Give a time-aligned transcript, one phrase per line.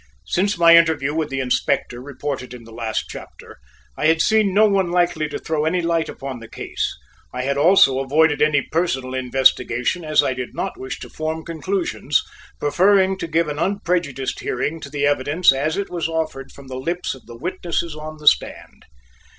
[0.25, 3.59] Since my interview with the Inspector, reported in the last chapter,
[3.95, 6.97] I had seen no one likely to throw any light upon the case.
[7.31, 12.23] I had also avoided any personal investigation as I did not wish to form conclusions,
[12.59, 16.77] preferring to give an unprejudiced hearing to the evidence as it was offered from the
[16.79, 18.85] lips of the witnesses on the stand.